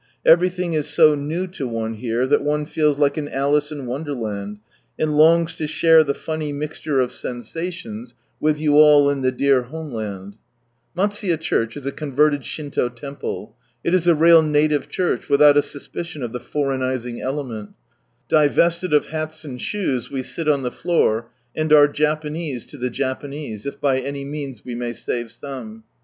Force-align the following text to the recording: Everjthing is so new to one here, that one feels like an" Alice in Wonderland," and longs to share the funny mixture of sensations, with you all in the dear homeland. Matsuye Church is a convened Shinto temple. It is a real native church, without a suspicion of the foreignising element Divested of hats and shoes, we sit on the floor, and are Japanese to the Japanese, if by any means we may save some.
Everjthing 0.25 0.73
is 0.73 0.87
so 0.89 1.13
new 1.13 1.45
to 1.45 1.67
one 1.67 1.93
here, 1.93 2.25
that 2.25 2.41
one 2.41 2.65
feels 2.65 2.97
like 2.97 3.17
an" 3.17 3.29
Alice 3.29 3.71
in 3.71 3.85
Wonderland," 3.85 4.57
and 4.97 5.15
longs 5.15 5.55
to 5.57 5.67
share 5.67 6.03
the 6.03 6.15
funny 6.15 6.51
mixture 6.51 6.99
of 6.99 7.11
sensations, 7.11 8.15
with 8.39 8.57
you 8.57 8.77
all 8.77 9.11
in 9.11 9.21
the 9.21 9.31
dear 9.31 9.61
homeland. 9.61 10.37
Matsuye 10.97 11.39
Church 11.39 11.77
is 11.77 11.85
a 11.85 11.91
convened 11.91 12.43
Shinto 12.43 12.89
temple. 12.89 13.55
It 13.83 13.93
is 13.93 14.07
a 14.07 14.15
real 14.15 14.41
native 14.41 14.89
church, 14.89 15.29
without 15.29 15.55
a 15.55 15.61
suspicion 15.61 16.23
of 16.23 16.31
the 16.31 16.39
foreignising 16.39 17.21
element 17.21 17.73
Divested 18.27 18.93
of 18.95 19.05
hats 19.13 19.45
and 19.45 19.61
shoes, 19.61 20.09
we 20.09 20.23
sit 20.23 20.49
on 20.49 20.63
the 20.63 20.71
floor, 20.71 21.29
and 21.55 21.71
are 21.71 21.87
Japanese 21.87 22.65
to 22.65 22.77
the 22.79 22.89
Japanese, 22.89 23.67
if 23.67 23.79
by 23.79 23.99
any 23.99 24.25
means 24.25 24.65
we 24.65 24.73
may 24.73 24.93
save 24.93 25.31
some. 25.31 25.83